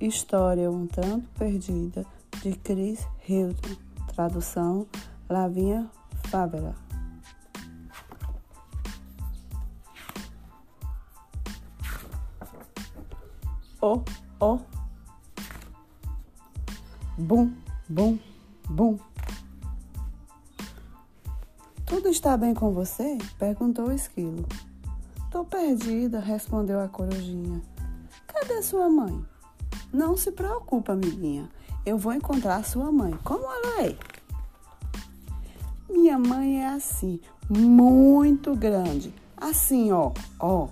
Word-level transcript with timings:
História 0.00 0.70
um 0.70 0.86
tanto 0.86 1.28
perdida 1.38 2.06
de 2.42 2.52
Chris 2.54 3.06
Hilton. 3.28 3.76
Tradução 4.14 4.86
Lavinha 5.28 5.90
Fávera. 6.30 6.74
Oh, 13.82 14.02
oh. 14.40 14.58
Bum, 17.18 17.52
bum, 17.86 18.18
bum. 18.70 18.98
Tudo 21.84 22.08
está 22.08 22.38
bem 22.38 22.54
com 22.54 22.72
você? 22.72 23.18
perguntou 23.38 23.88
o 23.88 23.92
esquilo. 23.92 24.48
Tô 25.30 25.44
perdida, 25.44 26.20
respondeu 26.20 26.80
a 26.80 26.88
corujinha. 26.88 27.60
Cadê 28.26 28.62
sua 28.62 28.88
mãe? 28.88 29.22
Não 29.92 30.16
se 30.16 30.30
preocupa, 30.30 30.92
amiguinha. 30.92 31.48
Eu 31.84 31.98
vou 31.98 32.12
encontrar 32.12 32.64
sua 32.64 32.92
mãe. 32.92 33.18
Como 33.24 33.44
ela 33.44 33.82
é? 33.82 33.96
Minha 35.90 36.18
mãe 36.18 36.62
é 36.62 36.68
assim, 36.68 37.20
muito 37.48 38.54
grande. 38.54 39.12
Assim, 39.36 39.90
ó, 39.90 40.12
ó, 40.38 40.68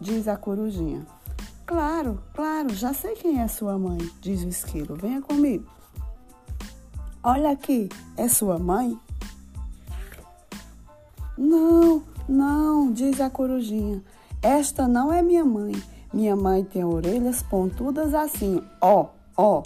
diz 0.00 0.28
a 0.28 0.36
corujinha. 0.36 1.06
Claro, 1.64 2.22
claro, 2.34 2.74
já 2.74 2.92
sei 2.92 3.14
quem 3.14 3.40
é 3.40 3.48
sua 3.48 3.78
mãe, 3.78 3.98
diz 4.20 4.42
o 4.42 4.48
esquilo. 4.48 4.94
Venha 4.94 5.22
comigo. 5.22 5.64
Olha 7.22 7.50
aqui, 7.50 7.88
é 8.16 8.28
sua 8.28 8.58
mãe? 8.58 8.98
Não, 11.38 12.02
não, 12.28 12.92
diz 12.92 13.20
a 13.20 13.30
corujinha. 13.30 14.02
Esta 14.42 14.86
não 14.86 15.12
é 15.12 15.22
minha 15.22 15.44
mãe. 15.44 15.72
Minha 16.12 16.36
mãe 16.36 16.62
tem 16.62 16.84
orelhas 16.84 17.42
pontudas 17.42 18.14
assim, 18.14 18.62
ó, 18.80 19.06
ó. 19.36 19.62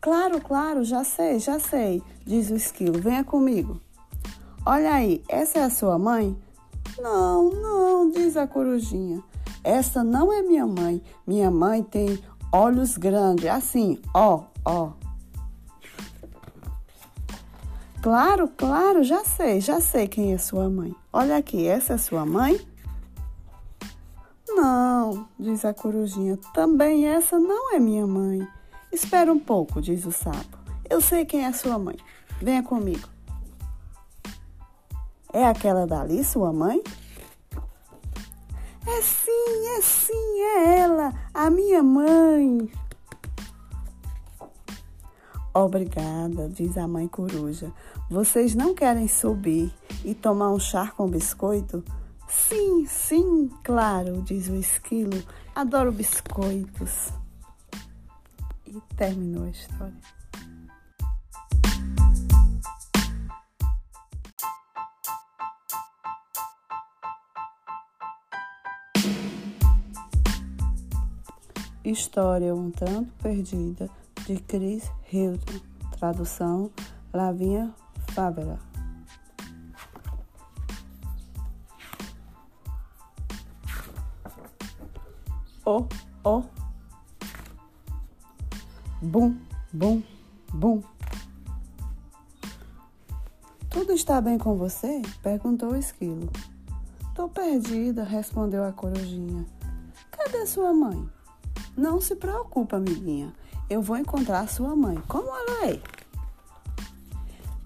Claro, 0.00 0.40
claro, 0.40 0.84
já 0.84 1.04
sei, 1.04 1.38
já 1.38 1.58
sei, 1.58 2.02
diz 2.24 2.50
o 2.50 2.54
esquilo. 2.54 3.00
Venha 3.00 3.24
comigo. 3.24 3.80
Olha 4.64 4.94
aí, 4.94 5.22
essa 5.28 5.58
é 5.58 5.62
a 5.64 5.70
sua 5.70 5.98
mãe? 5.98 6.36
Não, 6.98 7.50
não, 7.50 8.10
diz 8.10 8.36
a 8.36 8.46
corujinha. 8.46 9.22
Essa 9.64 10.04
não 10.04 10.32
é 10.32 10.42
minha 10.42 10.66
mãe. 10.66 11.02
Minha 11.26 11.50
mãe 11.50 11.82
tem 11.82 12.18
olhos 12.52 12.96
grandes, 12.96 13.46
assim, 13.46 14.00
ó, 14.14 14.44
ó. 14.64 14.92
Claro, 18.02 18.48
claro, 18.56 19.02
já 19.02 19.22
sei, 19.24 19.60
já 19.60 19.80
sei 19.80 20.08
quem 20.08 20.32
é 20.32 20.38
sua 20.38 20.70
mãe. 20.70 20.94
Olha 21.12 21.36
aqui, 21.36 21.66
essa 21.66 21.94
é 21.94 21.98
sua 21.98 22.24
mãe? 22.24 22.58
Não, 24.62 25.26
diz 25.38 25.64
a 25.64 25.72
corujinha, 25.72 26.38
também 26.52 27.06
essa 27.06 27.38
não 27.38 27.74
é 27.74 27.78
minha 27.80 28.06
mãe. 28.06 28.46
Espera 28.92 29.32
um 29.32 29.38
pouco, 29.38 29.80
diz 29.80 30.04
o 30.04 30.12
sapo. 30.12 30.58
Eu 30.88 31.00
sei 31.00 31.24
quem 31.24 31.46
é 31.46 31.52
sua 31.52 31.78
mãe. 31.78 31.96
Venha 32.42 32.62
comigo. 32.62 33.08
É 35.32 35.46
aquela 35.46 35.86
dali, 35.86 36.22
sua 36.22 36.52
mãe? 36.52 36.82
É 38.86 39.00
sim, 39.00 39.78
é 39.78 39.80
sim, 39.80 40.40
é 40.40 40.78
ela, 40.80 41.14
a 41.32 41.48
minha 41.48 41.82
mãe. 41.82 42.70
Obrigada, 45.54 46.50
diz 46.50 46.76
a 46.76 46.86
mãe 46.86 47.08
coruja. 47.08 47.72
Vocês 48.10 48.54
não 48.54 48.74
querem 48.74 49.08
subir 49.08 49.72
e 50.04 50.14
tomar 50.14 50.50
um 50.50 50.60
chá 50.60 50.92
com 50.94 51.08
biscoito? 51.08 51.82
Sim, 52.30 52.86
sim, 52.86 53.50
claro, 53.64 54.22
diz 54.22 54.48
o 54.48 54.54
esquilo. 54.54 55.20
Adoro 55.52 55.90
biscoitos. 55.90 57.12
E 58.64 58.80
terminou 58.96 59.44
a 59.44 59.50
história. 59.50 60.00
História 71.84 72.54
um 72.54 72.70
tanto 72.70 73.12
perdida 73.20 73.90
de 74.24 74.36
Chris 74.42 74.88
Hilton. 75.12 75.60
Tradução 75.98 76.70
Lavinha 77.12 77.74
Fávera. 78.14 78.69
Oh, 85.72 85.86
oh. 86.24 86.42
Bum, 89.00 89.36
bum, 89.72 90.02
bum. 90.52 90.82
Tudo 93.70 93.92
está 93.92 94.20
bem 94.20 94.36
com 94.36 94.56
você? 94.56 95.00
perguntou 95.22 95.70
o 95.70 95.76
esquilo. 95.76 96.28
Tô 97.14 97.28
perdida, 97.28 98.02
respondeu 98.02 98.64
a 98.64 98.72
corujinha. 98.72 99.46
Cadê 100.10 100.44
sua 100.44 100.74
mãe? 100.74 101.08
Não 101.76 102.00
se 102.00 102.16
preocupa, 102.16 102.78
amiguinha. 102.78 103.32
Eu 103.68 103.80
vou 103.80 103.96
encontrar 103.96 104.48
sua 104.48 104.74
mãe. 104.74 105.00
Como 105.06 105.28
ela 105.28 105.68
é? 105.68 105.80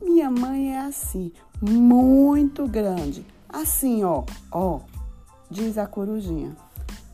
Minha 0.00 0.30
mãe 0.30 0.72
é 0.72 0.82
assim, 0.82 1.32
muito 1.60 2.68
grande. 2.68 3.26
Assim, 3.48 4.04
ó, 4.04 4.22
ó, 4.52 4.82
diz 5.50 5.76
a 5.76 5.86
corujinha. 5.88 6.67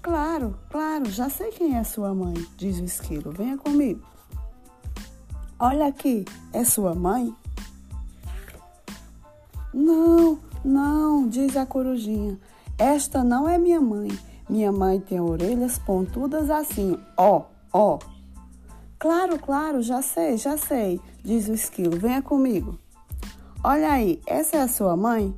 Claro, 0.05 0.55
claro, 0.69 1.07
já 1.07 1.31
sei 1.31 1.51
quem 1.51 1.79
é 1.79 1.83
sua 1.83 2.15
mãe, 2.15 2.35
diz 2.59 2.79
o 2.79 2.85
esquilo. 2.85 3.33
Venha 3.33 3.57
comigo. 3.57 4.03
Olha 5.59 5.87
aqui, 5.87 6.27
é 6.53 6.63
sua 6.63 6.95
mãe? 6.95 7.35
Não, 9.73 10.39
não, 10.63 11.27
diz 11.27 11.57
a 11.57 11.65
corujinha. 11.65 12.39
Esta 12.77 13.25
não 13.25 13.49
é 13.49 13.57
minha 13.57 13.81
mãe. 13.81 14.11
Minha 14.47 14.71
mãe 14.71 15.01
tem 15.01 15.23
orelhas 15.23 15.79
pontudas 15.79 16.51
assim, 16.51 16.99
ó, 17.17 17.45
ó. 17.73 17.99
Claro, 18.99 19.39
claro, 19.39 19.81
já 19.81 20.03
sei, 20.03 20.37
já 20.37 20.59
sei, 20.59 21.01
diz 21.23 21.49
o 21.49 21.55
esquilo. 21.55 21.99
Venha 21.99 22.21
comigo. 22.21 22.79
Olha 23.65 23.93
aí, 23.93 24.21
essa 24.27 24.59
é 24.59 24.61
a 24.61 24.69
sua 24.69 24.99
mãe? 24.99 25.35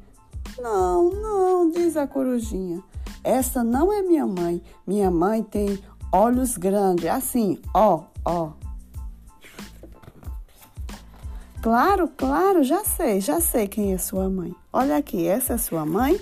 Não, 0.59 1.09
não, 1.09 1.71
diz 1.71 1.97
a 1.97 2.05
corujinha. 2.05 2.83
Essa 3.27 3.65
não 3.65 3.93
é 3.93 4.03
minha 4.03 4.25
mãe. 4.25 4.63
Minha 4.87 5.11
mãe 5.11 5.43
tem 5.43 5.83
olhos 6.13 6.57
grandes, 6.57 7.07
assim, 7.07 7.59
ó, 7.75 8.05
ó. 8.25 8.53
Claro, 11.61 12.09
claro, 12.17 12.63
já 12.63 12.85
sei, 12.85 13.21
já 13.21 13.41
sei 13.41 13.67
quem 13.67 13.93
é 13.93 13.99
sua 13.99 14.31
mãe. 14.31 14.55
Olha 14.73 14.97
aqui, 14.97 15.27
essa 15.27 15.55
é 15.55 15.59
sua 15.59 15.85
mãe? 15.85 16.21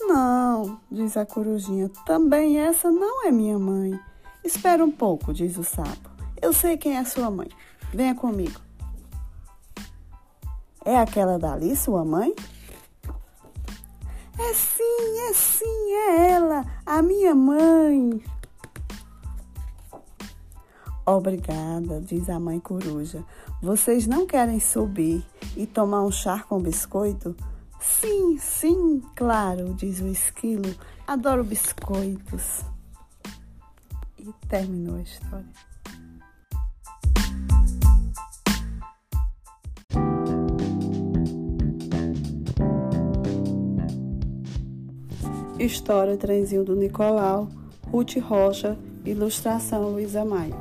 Não, 0.00 0.78
diz 0.88 1.16
a 1.16 1.26
corujinha, 1.26 1.90
também 2.06 2.60
essa 2.60 2.88
não 2.88 3.26
é 3.26 3.32
minha 3.32 3.58
mãe. 3.58 3.98
Espera 4.44 4.84
um 4.84 4.92
pouco, 4.92 5.34
diz 5.34 5.58
o 5.58 5.64
sapo. 5.64 6.08
Eu 6.40 6.52
sei 6.52 6.76
quem 6.76 6.96
é 6.96 7.04
sua 7.04 7.28
mãe. 7.28 7.48
Venha 7.92 8.14
comigo. 8.14 8.60
É 10.84 10.96
aquela 10.96 11.40
dali, 11.40 11.74
sua 11.74 12.04
mãe? 12.04 12.32
É 14.38 14.54
sim, 14.54 15.18
é 15.28 15.32
sim, 15.34 15.92
é 15.92 16.30
ela, 16.30 16.64
a 16.86 17.02
minha 17.02 17.34
mãe. 17.34 18.22
Obrigada, 21.04 22.00
diz 22.00 22.28
a 22.28 22.38
mãe 22.38 22.60
coruja. 22.60 23.24
Vocês 23.60 24.06
não 24.06 24.26
querem 24.26 24.60
subir 24.60 25.24
e 25.56 25.66
tomar 25.66 26.02
um 26.02 26.10
chá 26.12 26.40
com 26.42 26.60
biscoito? 26.60 27.34
Sim, 27.80 28.38
sim, 28.38 29.02
claro, 29.16 29.74
diz 29.74 30.00
o 30.00 30.06
esquilo. 30.06 30.74
Adoro 31.06 31.42
biscoitos. 31.42 32.64
E 34.18 34.32
terminou 34.48 34.96
a 34.96 35.02
história. 35.02 35.46
História 45.58 46.16
Trenzinho 46.16 46.62
do 46.62 46.76
Nicolau, 46.76 47.48
Ruth 47.90 48.16
Rocha, 48.18 48.78
ilustração 49.04 49.90
Luísa 49.90 50.24
Maia. 50.24 50.54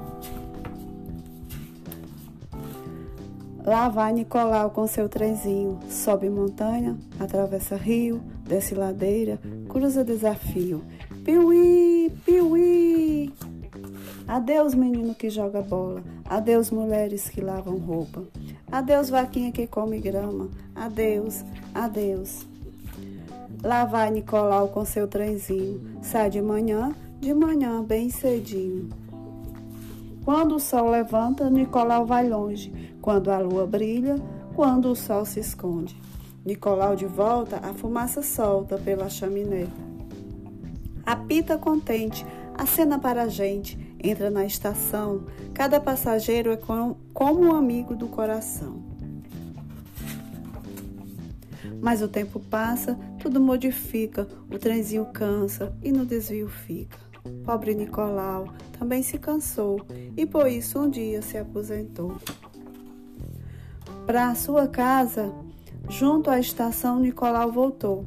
Lá 3.64 3.90
vai 3.90 4.12
Nicolau 4.12 4.72
com 4.72 4.88
seu 4.88 5.08
trenzinho, 5.08 5.78
sobe 5.90 6.30
montanha, 6.30 6.98
atravessa 7.20 7.76
rio, 7.76 8.24
desce 8.44 8.74
ladeira, 8.74 9.40
cruza 9.70 10.04
desafio. 10.04 10.82
Piuí, 11.24 12.12
piuí! 12.26 13.32
Adeus, 14.28 14.74
menino 14.74 15.14
que 15.14 15.30
joga 15.30 15.62
bola. 15.62 16.02
Adeus, 16.26 16.72
mulheres 16.72 17.30
que 17.30 17.40
lavam 17.40 17.78
roupa. 17.78 18.24
Adeus, 18.72 19.10
vaquinha 19.10 19.52
que 19.52 19.68
come 19.68 20.00
grama. 20.00 20.50
Adeus, 20.76 21.46
adeus. 21.74 22.48
Lá 23.68 23.84
vai 23.84 24.10
Nicolau 24.10 24.70
com 24.70 24.86
seu 24.86 25.10
trenzinho. 25.10 26.00
Sai 26.02 26.30
de 26.30 26.42
manhã, 26.42 26.96
de 27.20 27.34
manhã 27.34 27.84
bem 27.84 28.10
cedinho. 28.10 28.88
Quando 30.24 30.56
o 30.56 30.60
sol 30.60 30.90
levanta, 30.90 31.50
Nicolau 31.50 32.06
vai 32.06 32.30
longe. 32.30 32.96
Quando 33.02 33.30
a 33.30 33.40
lua 33.40 33.68
brilha, 33.68 34.16
quando 34.56 34.90
o 34.90 34.96
sol 34.96 35.26
se 35.26 35.42
esconde. 35.42 35.98
Nicolau 36.46 36.96
de 36.96 37.06
volta, 37.06 37.60
a 37.62 37.74
fumaça 37.74 38.22
solta 38.22 38.78
pela 38.78 39.10
chaminé. 39.10 39.68
Apita 41.06 41.58
contente, 41.58 42.26
acena 42.58 42.98
para 42.98 43.24
a 43.24 43.28
gente, 43.28 43.78
entra 44.02 44.30
na 44.30 44.46
estação. 44.46 45.26
Cada 45.54 45.78
passageiro 45.78 46.54
é 46.54 46.56
como 46.56 46.96
um 47.42 47.54
amigo 47.54 47.98
do 47.98 48.08
coração. 48.08 48.87
Mas 51.82 52.02
o 52.02 52.08
tempo 52.08 52.40
passa, 52.40 52.98
tudo 53.20 53.40
modifica, 53.40 54.28
o 54.52 54.58
trenzinho 54.58 55.06
cansa 55.06 55.76
e 55.84 55.92
no 55.92 56.06
desvio 56.06 56.48
fica. 56.48 56.98
Pobre 57.44 57.76
Nicolau 57.76 58.48
também 58.78 59.04
se 59.04 59.18
cansou 59.18 59.82
e 60.16 60.26
por 60.26 60.48
isso 60.48 60.80
um 60.80 60.90
dia 60.90 61.22
se 61.22 61.38
aposentou. 61.38 62.18
Para 64.06 64.34
sua 64.36 64.68
casa, 64.68 65.34
junto 65.90 66.30
à 66.30 66.40
estação, 66.40 67.00
Nicolau 67.00 67.52
voltou 67.52 68.06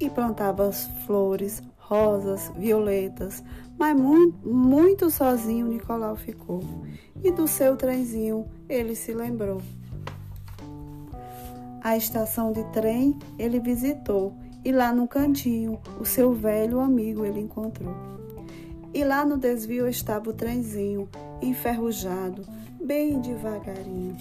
e 0.00 0.08
plantava 0.08 0.68
as 0.68 0.86
flores, 1.06 1.62
rosas, 1.76 2.50
violetas, 2.56 3.42
mas 3.78 3.98
muito, 3.98 4.48
muito 4.48 5.10
sozinho 5.10 5.66
Nicolau 5.66 6.16
ficou. 6.16 6.62
E 7.22 7.30
do 7.30 7.46
seu 7.46 7.76
trenzinho 7.76 8.46
ele 8.68 8.94
se 8.94 9.12
lembrou. 9.12 9.60
A 11.86 11.96
estação 11.96 12.50
de 12.50 12.64
trem 12.72 13.16
ele 13.38 13.60
visitou 13.60 14.34
e 14.64 14.72
lá 14.72 14.92
no 14.92 15.06
cantinho 15.06 15.78
o 16.00 16.04
seu 16.04 16.32
velho 16.32 16.80
amigo 16.80 17.24
ele 17.24 17.38
encontrou. 17.38 17.94
E 18.92 19.04
lá 19.04 19.24
no 19.24 19.38
desvio 19.38 19.86
estava 19.86 20.30
o 20.30 20.32
trenzinho, 20.32 21.08
enferrujado, 21.40 22.42
bem 22.84 23.20
devagarinho. 23.20 24.16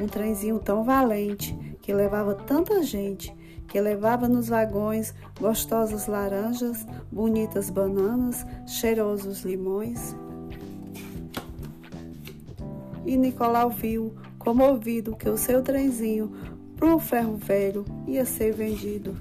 Um 0.00 0.08
trenzinho 0.08 0.58
tão 0.58 0.82
valente 0.82 1.56
que 1.80 1.94
levava 1.94 2.34
tanta 2.34 2.82
gente, 2.82 3.32
que 3.68 3.80
levava 3.80 4.26
nos 4.26 4.48
vagões 4.48 5.14
gostosas 5.40 6.08
laranjas, 6.08 6.84
bonitas 7.12 7.70
bananas, 7.70 8.44
cheirosos 8.66 9.42
limões. 9.42 10.16
E 13.06 13.16
Nicolau 13.16 13.70
viu, 13.70 14.12
comovido, 14.44 15.16
que 15.16 15.28
o 15.28 15.38
seu 15.38 15.62
trenzinho 15.62 16.30
pro 16.76 16.98
ferro 16.98 17.36
velho 17.36 17.84
ia 18.06 18.26
ser 18.26 18.52
vendido. 18.52 19.16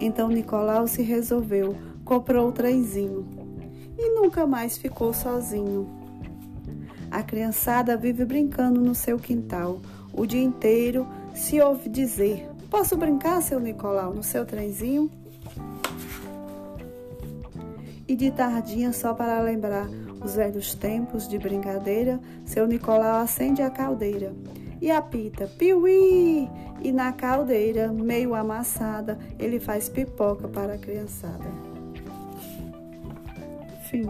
Então 0.00 0.28
Nicolau 0.28 0.88
se 0.88 1.02
resolveu, 1.02 1.76
comprou 2.04 2.48
o 2.48 2.52
trenzinho 2.52 3.26
e 3.98 4.14
nunca 4.14 4.46
mais 4.46 4.78
ficou 4.78 5.12
sozinho. 5.12 5.86
A 7.10 7.22
criançada 7.22 7.96
vive 7.96 8.24
brincando 8.24 8.80
no 8.80 8.94
seu 8.94 9.18
quintal. 9.18 9.80
O 10.12 10.24
dia 10.24 10.42
inteiro 10.42 11.06
se 11.34 11.60
ouve 11.60 11.88
dizer: 11.88 12.48
Posso 12.70 12.96
brincar, 12.96 13.42
seu 13.42 13.60
Nicolau, 13.60 14.14
no 14.14 14.22
seu 14.22 14.46
trenzinho? 14.46 15.10
E 18.06 18.16
de 18.16 18.30
tardinha, 18.30 18.92
só 18.92 19.12
para 19.12 19.40
lembrar 19.40 19.88
os 20.28 20.36
velhos 20.36 20.74
tempos 20.74 21.26
de 21.26 21.38
brincadeira, 21.38 22.20
seu 22.44 22.66
Nicolau 22.66 23.22
acende 23.22 23.62
a 23.62 23.70
caldeira 23.70 24.34
e 24.80 24.90
apita 24.90 25.46
piuí! 25.46 26.48
E 26.80 26.92
na 26.92 27.12
caldeira, 27.12 27.88
meio 27.88 28.34
amassada, 28.34 29.18
ele 29.38 29.58
faz 29.58 29.88
pipoca 29.88 30.46
para 30.46 30.74
a 30.74 30.78
criançada. 30.78 31.50
Fim. 33.90 34.06